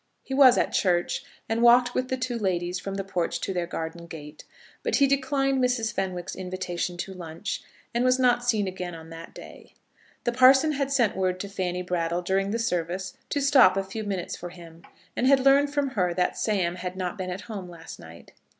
He 0.23 0.33
was 0.33 0.57
at 0.57 0.73
church, 0.73 1.23
and 1.47 1.61
walked 1.61 1.93
with 1.93 2.07
the 2.09 2.17
two 2.17 2.39
ladies 2.39 2.79
from 2.79 2.95
the 2.95 3.03
porch 3.03 3.39
to 3.41 3.53
their 3.53 3.67
garden 3.67 4.07
gate, 4.07 4.45
but 4.81 4.95
he 4.95 5.05
declined 5.05 5.63
Mrs. 5.63 5.93
Fenwick's 5.93 6.35
invitation 6.35 6.97
to 6.97 7.13
lunch, 7.13 7.61
and 7.93 8.03
was 8.03 8.17
not 8.17 8.43
seen 8.43 8.67
again 8.67 8.95
on 8.95 9.11
that 9.11 9.35
day. 9.35 9.75
The 10.23 10.31
parson 10.31 10.71
had 10.71 10.89
sent 10.91 11.15
word 11.15 11.39
to 11.41 11.47
Fanny 11.47 11.83
Brattle 11.83 12.23
during 12.23 12.49
the 12.49 12.57
service 12.57 13.15
to 13.29 13.39
stop 13.39 13.77
a 13.77 13.83
few 13.83 14.03
minutes 14.03 14.35
for 14.35 14.49
him, 14.49 14.81
and 15.15 15.27
had 15.27 15.39
learned 15.41 15.71
from 15.71 15.89
her 15.89 16.15
that 16.15 16.35
Sam 16.35 16.77
had 16.77 16.95
not 16.95 17.15
been 17.15 17.29
at 17.29 17.41
home 17.41 17.69
last 17.69 17.99
night. 17.99 18.31